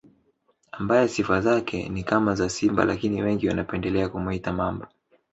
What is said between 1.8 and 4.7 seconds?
ni kama za simba lakini wengi wanapendelea kumuita